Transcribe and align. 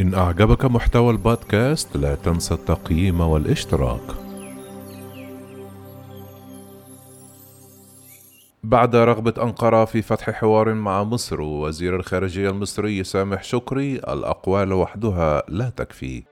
إن 0.00 0.14
أعجبك 0.14 0.64
محتوى 0.64 1.10
البودكاست 1.10 1.96
لا 1.96 2.14
تنسى 2.14 2.54
التقييم 2.54 3.20
والاشتراك. 3.20 4.00
بعد 8.64 8.96
رغبة 8.96 9.42
أنقرة 9.42 9.84
في 9.84 10.02
فتح 10.02 10.30
حوار 10.30 10.74
مع 10.74 11.04
مصر 11.04 11.40
ووزير 11.40 11.96
الخارجية 11.96 12.50
المصري 12.50 13.04
سامح 13.04 13.42
شكري 13.42 13.94
الأقوال 13.96 14.72
وحدها 14.72 15.42
لا 15.48 15.70
تكفي. 15.70 16.29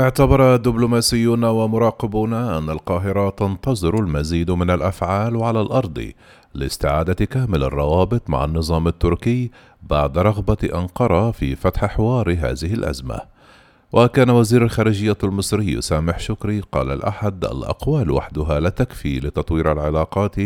اعتبر 0.00 0.56
دبلوماسيون 0.56 1.44
ومراقبون 1.44 2.32
أن 2.32 2.70
القاهرة 2.70 3.30
تنتظر 3.30 3.98
المزيد 3.98 4.50
من 4.50 4.70
الأفعال 4.70 5.42
على 5.42 5.60
الأرض 5.60 6.12
لاستعادة 6.54 7.24
كامل 7.24 7.64
الروابط 7.64 8.30
مع 8.30 8.44
النظام 8.44 8.88
التركي 8.88 9.50
بعد 9.82 10.18
رغبة 10.18 10.56
أنقرة 10.74 11.30
في 11.30 11.56
فتح 11.56 11.84
حوار 11.84 12.32
هذه 12.32 12.74
الأزمة. 12.74 13.20
وكان 13.92 14.30
وزير 14.30 14.62
الخارجية 14.62 15.16
المصري 15.24 15.80
سامح 15.82 16.18
شكري 16.18 16.60
قال 16.72 16.90
الأحد 16.90 17.44
الأقوال 17.44 18.10
وحدها 18.10 18.60
لا 18.60 18.68
تكفي 18.68 19.20
لتطوير 19.20 19.72
العلاقات 19.72 20.36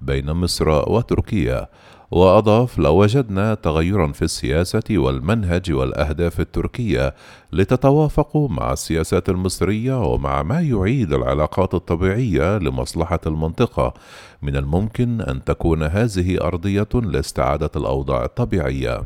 بين 0.00 0.32
مصر 0.32 0.68
وتركيا 0.68 1.68
وأضاف 2.10 2.78
لو 2.78 3.02
وجدنا 3.02 3.54
تغيرا 3.54 4.12
في 4.12 4.22
السياسة 4.22 4.82
والمنهج 4.90 5.72
والأهداف 5.72 6.40
التركية 6.40 7.14
لتتوافق 7.52 8.36
مع 8.36 8.72
السياسات 8.72 9.28
المصرية 9.28 10.04
ومع 10.04 10.42
ما 10.42 10.60
يعيد 10.60 11.12
العلاقات 11.12 11.74
الطبيعية 11.74 12.58
لمصلحة 12.58 13.20
المنطقة 13.26 13.94
من 14.42 14.56
الممكن 14.56 15.20
أن 15.20 15.44
تكون 15.44 15.82
هذه 15.82 16.40
أرضية 16.40 16.88
لاستعادة 16.94 17.70
الأوضاع 17.76 18.24
الطبيعية. 18.24 19.02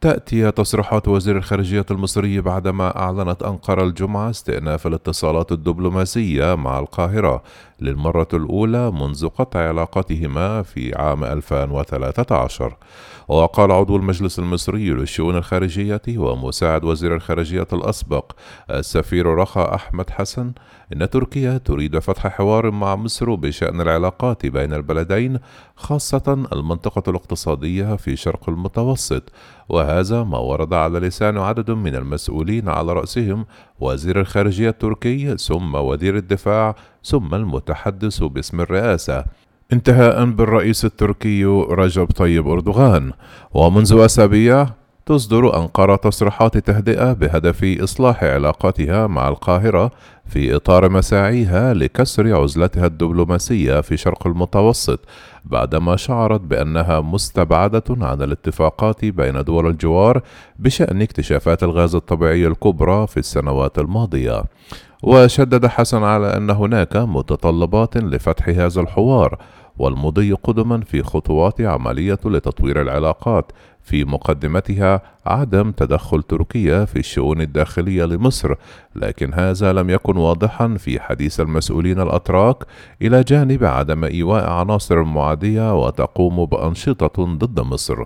تأتي 0.00 0.50
تصريحات 0.50 1.08
وزير 1.08 1.36
الخارجية 1.36 1.86
المصري 1.90 2.40
بعدما 2.40 2.98
أعلنت 2.98 3.42
أنقرة 3.42 3.82
الجمعة 3.84 4.30
استئناف 4.30 4.86
الاتصالات 4.86 5.52
الدبلوماسية 5.52 6.54
مع 6.54 6.78
القاهرة 6.78 7.42
للمرة 7.80 8.28
الأولى 8.34 8.90
منذ 8.90 9.28
قطع 9.28 9.68
علاقاتهما 9.68 10.62
في 10.62 10.94
عام 10.94 11.24
2013 11.24 12.76
وقال 13.28 13.72
عضو 13.72 13.96
المجلس 13.96 14.38
المصري 14.38 14.90
للشؤون 14.90 15.36
الخارجية 15.36 16.02
ومساعد 16.08 16.84
وزير 16.84 17.14
الخارجية 17.14 17.66
الأسبق 17.72 18.32
السفير 18.70 19.26
رخا 19.26 19.74
أحمد 19.74 20.10
حسن 20.10 20.52
إن 20.92 21.10
تركيا 21.10 21.58
تريد 21.58 21.98
فتح 21.98 22.26
حوار 22.26 22.70
مع 22.70 22.96
مصر 22.96 23.34
بشأن 23.34 23.80
العلاقات 23.80 24.46
بين 24.46 24.72
البلدين 24.72 25.38
خاصة 25.76 26.46
المنطقة 26.52 27.10
الاقتصادية 27.10 27.96
في 27.96 28.16
شرق 28.16 28.48
المتوسط 28.48 29.32
ما 30.12 30.38
ورد 30.38 30.74
على 30.74 30.98
لسان 30.98 31.38
عدد 31.38 31.70
من 31.70 31.94
المسؤولين 31.94 32.68
على 32.68 32.92
رأسهم 32.92 33.46
وزير 33.80 34.20
الخارجية 34.20 34.68
التركي 34.68 35.36
ثم 35.36 35.74
وزير 35.74 36.16
الدفاع 36.16 36.74
ثم 37.04 37.34
المتحدث 37.34 38.22
باسم 38.22 38.60
الرئاسة. 38.60 39.24
انتهاء 39.72 40.24
بالرئيس 40.24 40.84
التركي 40.84 41.44
رجب 41.70 42.06
طيب 42.06 42.48
أردوغان. 42.48 43.12
ومنذ 43.54 43.92
أسابيع 43.98 44.66
تصدر 45.08 45.56
أنقرة 45.56 45.96
تصريحات 45.96 46.58
تهدئة 46.58 47.12
بهدف 47.12 47.64
إصلاح 47.82 48.24
علاقاتها 48.24 49.06
مع 49.06 49.28
القاهرة 49.28 49.90
في 50.26 50.56
إطار 50.56 50.88
مساعيها 50.88 51.74
لكسر 51.74 52.36
عزلتها 52.36 52.86
الدبلوماسية 52.86 53.80
في 53.80 53.96
شرق 53.96 54.26
المتوسط 54.26 55.00
بعدما 55.44 55.96
شعرت 55.96 56.40
بأنها 56.40 57.00
مستبعدة 57.00 57.84
عن 57.90 58.22
الاتفاقات 58.22 59.04
بين 59.04 59.44
دول 59.44 59.66
الجوار 59.66 60.22
بشأن 60.58 61.02
اكتشافات 61.02 61.62
الغاز 61.62 61.94
الطبيعي 61.94 62.46
الكبرى 62.46 63.06
في 63.06 63.16
السنوات 63.16 63.78
الماضية. 63.78 64.42
وشدد 65.02 65.66
حسن 65.66 66.02
على 66.02 66.36
أن 66.36 66.50
هناك 66.50 66.96
متطلبات 66.96 67.96
لفتح 67.96 68.48
هذا 68.48 68.80
الحوار 68.80 69.38
والمضي 69.78 70.32
قدما 70.32 70.80
في 70.80 71.02
خطوات 71.02 71.60
عملية 71.60 72.18
لتطوير 72.24 72.82
العلاقات 72.82 73.52
في 73.82 74.04
مقدمتها 74.04 75.02
عدم 75.26 75.70
تدخل 75.70 76.22
تركيا 76.22 76.84
في 76.84 76.98
الشؤون 76.98 77.40
الداخلية 77.40 78.04
لمصر، 78.04 78.54
لكن 78.96 79.34
هذا 79.34 79.72
لم 79.72 79.90
يكن 79.90 80.16
واضحا 80.16 80.76
في 80.78 81.00
حديث 81.00 81.40
المسؤولين 81.40 82.00
الأتراك 82.00 82.56
إلى 83.02 83.22
جانب 83.22 83.64
عدم 83.64 84.04
إيواء 84.04 84.50
عناصر 84.50 85.02
معادية 85.02 85.84
وتقوم 85.84 86.44
بأنشطة 86.44 87.24
ضد 87.24 87.60
مصر. 87.60 88.04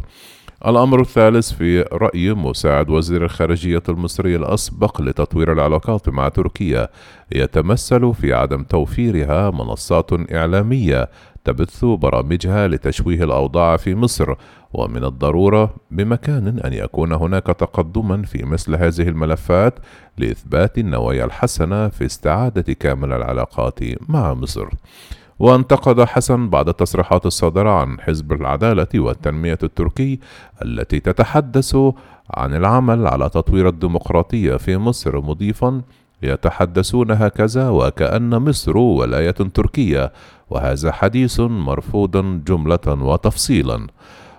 الأمر 0.66 1.00
الثالث 1.00 1.53
في 1.53 1.82
رأي 1.93 2.34
مساعد 2.34 2.91
وزير 2.91 3.25
الخارجية 3.25 3.82
المصري 3.88 4.37
الأسبق 4.37 5.00
لتطوير 5.00 5.53
العلاقات 5.53 6.09
مع 6.09 6.28
تركيا 6.28 6.88
يتمثل 7.32 8.15
في 8.15 8.32
عدم 8.32 8.62
توفيرها 8.62 9.50
منصات 9.50 10.32
إعلامية 10.32 11.09
تبث 11.44 11.84
برامجها 11.84 12.69
لتشويه 12.69 13.25
الأوضاع 13.25 13.76
في 13.76 13.94
مصر 13.94 14.34
ومن 14.72 15.04
الضرورة 15.04 15.75
بمكان 15.91 16.58
أن 16.58 16.72
يكون 16.72 17.12
هناك 17.12 17.47
تقدما 17.47 18.22
في 18.22 18.44
مثل 18.44 18.75
هذه 18.75 19.08
الملفات 19.08 19.78
لإثبات 20.19 20.78
النوايا 20.78 21.25
الحسنة 21.25 21.88
في 21.88 22.04
استعادة 22.06 22.72
كامل 22.72 23.12
العلاقات 23.12 23.78
مع 24.08 24.34
مصر. 24.34 24.69
وانتقد 25.38 26.00
حسن 26.00 26.50
بعد 26.50 26.69
التصريحات 26.69 27.26
الصادرة 27.26 27.70
عن 27.70 28.00
حزب 28.00 28.32
العدالة 28.32 28.88
والتنمية 28.94 29.58
التركي 29.62 30.20
التي 30.62 31.00
تتحدث 31.00 31.76
عن 32.31 32.54
العمل 32.54 33.06
على 33.06 33.28
تطوير 33.28 33.69
الديمقراطية 33.69 34.56
في 34.56 34.76
مصر 34.76 35.20
مضيفا 35.20 35.82
يتحدثون 36.22 37.10
هكذا 37.10 37.69
وكأن 37.69 38.31
مصر 38.31 38.76
ولاية 38.76 39.31
تركية 39.31 40.12
وهذا 40.52 40.92
حديث 40.92 41.40
مرفوض 41.40 42.44
جملة 42.44 42.86
وتفصيلا 42.86 43.86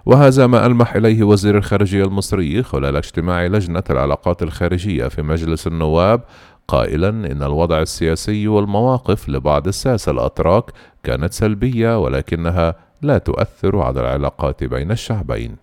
وهذا 0.06 0.48
ما 0.48 0.66
ألمح 0.66 0.96
إليه 0.96 1.24
وزير 1.24 1.58
الخارجية 1.58 2.04
المصري 2.04 2.64
خلال 2.64 2.96
اجتماع 2.96 3.46
لجنة 3.46 3.84
العلاقات 3.90 4.44
الخارجية 4.44 5.08
في 5.08 5.22
مجلس 5.22 5.68
النواب 5.68 6.22
قائلا 6.68 7.10
إن 7.10 7.44
الوضع 7.44 7.82
السياسي 7.82 8.48
والمواقف 8.48 9.30
لبعض 9.30 9.68
الساسة 9.68 10.12
الأتراك 10.12 10.64
كانت 11.04 11.34
سلبية 11.34 12.00
ولكنها 12.00 12.76
لا 13.02 13.18
تؤثر 13.18 13.80
على 13.82 14.02
العلاقات 14.02 14.64
بين 14.64 14.92
الشعبين. 14.92 15.56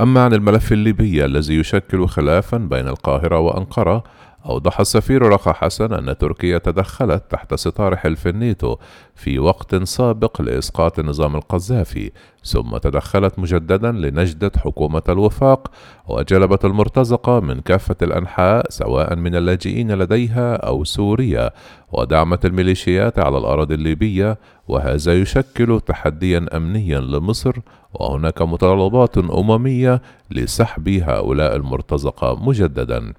أما 0.00 0.24
عن 0.24 0.34
الملف 0.34 0.72
الليبي 0.72 1.24
الذي 1.24 1.54
يشكل 1.54 2.08
خلافا 2.08 2.56
بين 2.56 2.88
القاهرة 2.88 3.38
وأنقرة 3.38 4.04
أوضح 4.46 4.80
السفير 4.80 5.22
رخا 5.22 5.52
حسن 5.52 5.92
أن 5.92 6.18
تركيا 6.18 6.58
تدخلت 6.58 7.24
تحت 7.30 7.54
ستار 7.54 7.96
حلف 7.96 8.26
الناتو 8.26 8.76
في 9.14 9.38
وقت 9.38 9.74
سابق 9.74 10.42
لإسقاط 10.42 11.00
نظام 11.00 11.36
القذافي 11.36 12.10
ثم 12.44 12.76
تدخلت 12.76 13.38
مجددا 13.38 13.92
لنجدة 13.92 14.52
حكومة 14.56 15.02
الوفاق 15.08 15.70
وجلبت 16.08 16.64
المرتزقة 16.64 17.40
من 17.40 17.60
كافة 17.60 17.96
الأنحاء 18.02 18.70
سواء 18.70 19.16
من 19.16 19.36
اللاجئين 19.36 19.92
لديها 19.92 20.56
أو 20.56 20.84
سوريا 20.84 21.50
ودعمت 21.92 22.44
الميليشيات 22.46 23.18
على 23.18 23.38
الأراضي 23.38 23.74
الليبية 23.74 24.38
وهذا 24.68 25.20
يشكل 25.20 25.80
تحديا 25.86 26.46
أمنيا 26.56 27.00
لمصر 27.00 27.56
وهناك 27.94 28.42
مطالبات 28.42 29.18
أممية 29.18 30.02
لسحب 30.30 30.88
هؤلاء 30.88 31.56
المرتزقة 31.56 32.44
مجددا. 32.44 33.12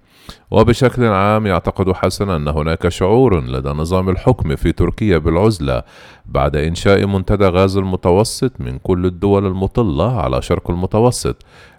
وبشكل 0.52 1.06
عام 1.06 1.48
يعتقد 1.48 1.92
حسن 1.92 2.30
أن 2.30 2.48
هناك 2.48 2.88
شعور 2.88 3.44
لدى 3.46 3.70
نظام 3.70 4.10
الحكم 4.10 4.56
في 4.56 4.72
تركيا 4.72 5.18
بالعزلة 5.18 5.84
بعد 6.26 6.56
إنشاء 6.56 7.06
منتدى 7.06 7.46
غاز 7.46 7.78
المتوسط 7.78 8.52
من 8.62 8.78
كل 8.78 9.06
الدول 9.06 9.46
المطلة 9.46 10.20
على 10.22 10.42
شرق 10.42 10.72
المتوسط 10.72 11.36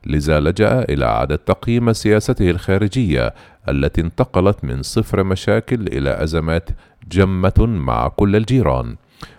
لذا 0.06 0.40
لجأ 0.40 0.82
إلى 0.82 1.04
إعادة 1.04 1.36
تقييم 1.36 1.92
سياسته 1.92 2.50
الخارجية 2.50 3.34
التي 3.68 4.00
انتقلت 4.00 4.64
من 4.64 4.82
صفر 4.82 5.24
مشاكل 5.24 5.86
إلى 5.86 6.22
أزمات 6.22 6.70
جمة 7.12 7.54
مع 7.58 8.08
كل 8.08 8.36
الجيران. 8.36 8.96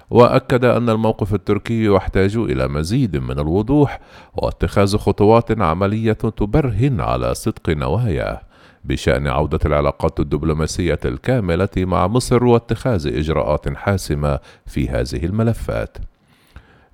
وأكد 0.10 0.66
أن 0.66 0.90
الموقف 0.90 1.34
التركي 1.34 1.86
يحتاج 1.86 2.38
إلى 2.38 2.68
مزيد 2.68 3.18
من 3.18 3.40
الوضوح 3.40 4.00
واتخاذ 4.34 4.98
خطوات 4.98 5.62
عملية 5.62 6.14
تبرهن 6.14 7.02
على 7.02 7.34
صدق 7.34 7.70
نواياه 7.70 8.42
بشأن 8.84 9.28
عودة 9.28 9.60
العلاقات 9.66 10.20
الدبلوماسية 10.20 11.00
الكاملة 11.06 11.70
مع 11.78 12.08
مصر 12.08 12.44
واتخاذ 12.44 13.08
إجراءات 13.18 13.78
حاسمة 13.78 14.40
في 14.66 14.90
هذه 14.90 15.26
الملفات. 15.26 15.98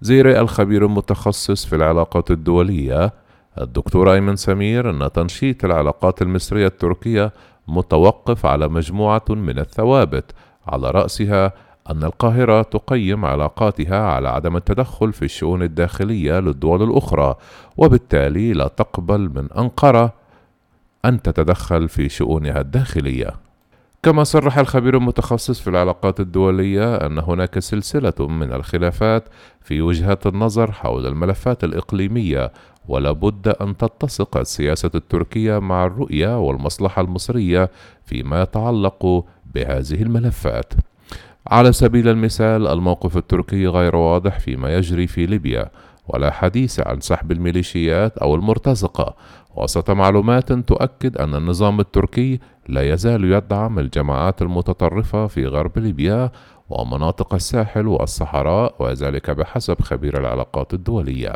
زير 0.02 0.40
الخبير 0.40 0.86
المتخصص 0.86 1.66
في 1.66 1.76
العلاقات 1.76 2.32
الدولية 2.32 3.14
الدكتور 3.62 4.14
أيمن 4.14 4.36
سمير 4.36 4.90
أن 4.90 5.12
تنشيط 5.12 5.66
العلاقات 5.66 6.22
المصرية 6.22 6.68
التركية 6.68 7.34
متوقف 7.68 8.46
على 8.46 8.68
مجموعة 8.68 9.26
من 9.30 9.60
الثوابت 9.60 10.32
على 10.68 10.92
رأسها 10.92 11.54
أن 11.92 12.04
القاهرة 12.04 12.62
تقيم 12.62 13.26
علاقاتها 13.26 14.00
على 14.00 14.30
عدم 14.30 14.56
التدخل 14.56 15.14
في 15.14 15.26
الشؤون 15.26 15.64
الداخلية 15.64 16.40
للدول 16.40 16.84
الأخرى، 16.84 17.36
وبالتالي 17.78 18.54
لا 18.54 18.68
تقبل 18.68 19.20
من 19.20 19.52
أنقرة 19.58 20.14
أن 21.06 21.22
تتدخل 21.22 21.90
في 21.90 22.10
شؤونها 22.10 22.62
الداخلية. 22.62 23.34
كما 24.04 24.24
صرح 24.24 24.58
الخبير 24.58 24.98
المتخصص 24.98 25.60
في 25.60 25.70
العلاقات 25.70 26.20
الدولية 26.20 26.96
أن 26.96 27.20
هناك 27.20 27.60
سلسلة 27.60 28.28
من 28.28 28.54
الخلافات 28.54 29.24
في 29.62 29.82
وجهات 29.82 30.28
النظر 30.28 30.72
حول 30.72 31.08
الملفات 31.08 31.64
الإقليمية 31.64 32.52
ولا 32.88 33.12
بد 33.12 33.48
أن 33.48 33.78
تتسق 33.78 34.38
السياسة 34.38 34.92
التركية 34.96 35.60
مع 35.60 35.86
الرؤية 35.86 36.40
والمصلحة 36.40 37.02
المصرية 37.02 37.70
فيما 38.06 38.42
يتعلق 38.42 39.26
بهذه 39.56 40.02
الملفات. 40.02 40.74
على 41.52 41.72
سبيل 41.74 42.08
المثال 42.08 42.68
الموقف 42.68 43.18
التركي 43.18 43.68
غير 43.68 43.96
واضح 43.96 44.40
فيما 44.40 44.76
يجري 44.76 45.08
في 45.08 45.26
ليبيا 45.26 45.70
ولا 46.08 46.32
حديث 46.32 46.80
عن 46.80 47.00
سحب 47.02 47.32
الميليشيات 47.32 48.18
أو 48.18 48.36
المرتزقة. 48.36 49.16
وسط 49.56 49.92
معلومات 49.92 50.54
تؤكد 50.54 51.18
أن 51.18 51.36
النظام 51.36 51.80
التركي 51.80 52.40
لا 52.68 52.94
يزال 52.94 53.34
يدعم 53.34 53.80
الجماعات 53.80 54.42
المتطرفة 54.42 55.28
في 55.28 55.46
غرب 55.48 55.80
ليبيا 55.80 56.32
ومناطق 56.70 57.34
الساحل 57.34 57.88
والصحراء 57.88 58.76
وذلك 58.80 59.32
بحسب 59.32 59.82
خبير 59.82 60.20
العلاقات 60.20 60.74
الدولية. 60.74 61.36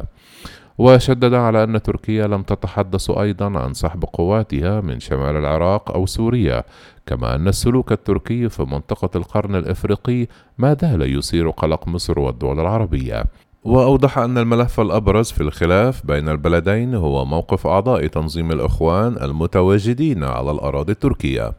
وشدد 0.81 1.33
على 1.33 1.63
أن 1.63 1.81
تركيا 1.81 2.27
لم 2.27 2.43
تتحدث 2.43 3.09
أيضا 3.09 3.59
عن 3.59 3.73
سحب 3.73 4.03
قواتها 4.13 4.81
من 4.81 4.99
شمال 4.99 5.35
العراق 5.35 5.91
أو 5.91 6.05
سوريا 6.05 6.63
كما 7.05 7.35
أن 7.35 7.47
السلوك 7.47 7.91
التركي 7.91 8.49
في 8.49 8.63
منطقة 8.63 9.09
القرن 9.15 9.55
الإفريقي 9.55 10.27
ما 10.57 10.77
زال 10.81 11.17
يثير 11.17 11.49
قلق 11.49 11.87
مصر 11.87 12.19
والدول 12.19 12.59
العربية. 12.59 13.23
وأوضح 13.63 14.17
أن 14.17 14.37
الملف 14.37 14.79
الأبرز 14.79 15.31
في 15.31 15.41
الخلاف 15.41 16.05
بين 16.05 16.29
البلدين 16.29 16.95
هو 16.95 17.25
موقف 17.25 17.67
أعضاء 17.67 18.07
تنظيم 18.07 18.51
الإخوان 18.51 19.17
المتواجدين 19.21 20.23
على 20.23 20.51
الأراضي 20.51 20.91
التركية. 20.91 21.53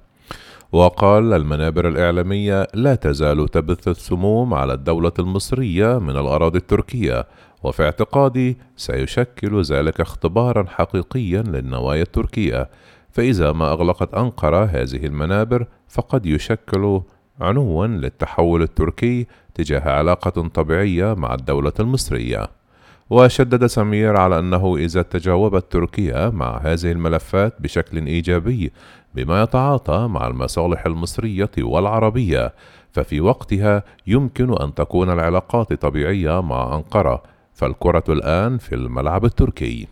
وقال 0.73 1.33
المنابر 1.33 1.89
الإعلامية 1.89 2.69
لا 2.75 2.95
تزال 2.95 3.49
تبث 3.49 3.89
السموم 3.89 4.55
على 4.55 4.73
الدولة 4.73 5.13
المصرية 5.19 5.99
من 5.99 6.11
الأراضي 6.11 6.59
التركية 6.59 7.27
وفي 7.63 7.83
اعتقادي 7.83 8.57
سيشكل 8.77 9.63
ذلك 9.63 10.01
اختبارا 10.01 10.65
حقيقيا 10.69 11.43
للنوايا 11.43 12.03
التركية. 12.03 12.71
فإذا 13.11 13.53
ما 13.53 13.73
أغلقت 13.73 14.15
أنقرة 14.15 14.65
هذه 14.65 15.07
المنابر 15.07 15.67
فقد 15.89 16.27
يشكل 16.27 17.01
عنوا 17.41 17.87
للتحول 17.87 18.63
التركي 18.63 19.27
تجاه 19.55 19.81
علاقة 19.81 20.49
طبيعية 20.49 21.15
مع 21.15 21.35
الدولة 21.35 21.73
المصرية. 21.81 22.49
وشدد 23.11 23.67
سمير 23.67 24.17
على 24.17 24.39
أنه 24.39 24.77
إذا 24.77 25.03
تجاوبت 25.03 25.73
تركيا 25.73 26.29
مع 26.29 26.59
هذه 26.59 26.93
الملفات 26.93 27.63
بشكل 27.63 28.07
إيجابي 28.07 28.73
بما 29.15 29.43
يتعاطى 29.43 30.07
مع 30.11 30.27
المصالح 30.27 30.87
المصرية 30.87 31.51
والعربية 31.59 32.53
ففي 32.93 33.21
وقتها 33.21 33.83
يمكن 34.07 34.63
أن 34.63 34.75
تكون 34.75 35.11
العلاقات 35.11 35.73
طبيعية 35.73 36.43
مع 36.43 36.77
أنقرة 36.77 37.23
فالكرة 37.55 38.05
الآن 38.09 38.59
في 38.59 38.75
الملعب 38.75 39.25
التركي. 39.25 39.89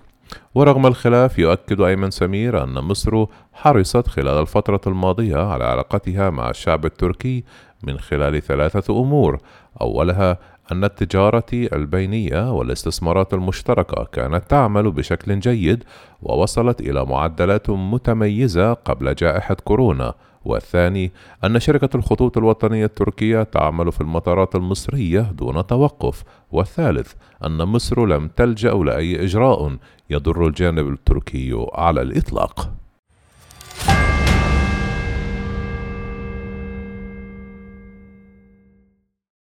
ورغم 0.55 0.87
الخلاف 0.87 1.39
يؤكد 1.39 1.81
أيمن 1.81 2.11
سمير 2.11 2.65
أن 2.65 2.75
مصر 2.75 3.25
حرصت 3.53 4.09
خلال 4.09 4.41
الفترة 4.41 4.81
الماضية 4.87 5.37
على 5.37 5.65
علاقتها 5.65 6.31
مع 6.31 6.51
الشعب 6.51 6.85
التركي 6.85 7.45
من 7.83 7.99
خلال 7.99 8.43
ثلاثة 8.43 9.01
أمور. 9.01 9.39
أولها 9.81 10.39
أن 10.73 10.85
التجارة 10.85 11.47
البينية 11.53 12.53
والاستثمارات 12.53 13.35
المشتركة 13.35 14.05
كانت 14.05 14.51
تعمل 14.51 14.91
بشكل 14.91 15.41
جيد 15.41 15.85
ووصلت 16.23 16.81
إلى 16.81 17.05
معدلات 17.05 17.71
متميزة 17.71 18.73
قبل 18.73 19.15
جائحة 19.15 19.55
كورونا. 19.55 20.15
والثاني 20.45 21.13
أن 21.45 21.61
شركة 21.61 21.97
الخطوط 21.97 22.39
الوطنية 22.39 22.85
التركية 22.85 23.43
تعمل 23.43 23.93
في 23.93 24.01
المطارات 24.01 24.55
المصرية 24.55 25.21
دون 25.21 25.67
توقف. 25.67 26.25
والثالث 26.51 27.13
أن 27.47 27.57
مصر 27.57 28.07
لم 28.07 28.29
تلجأ 28.29 28.75
لأي 28.75 29.25
إجراء 29.25 29.77
يضر 30.11 30.47
الجانب 30.47 30.89
التركي 30.89 31.67
على 31.75 32.03
الإطلاق. 32.03 32.73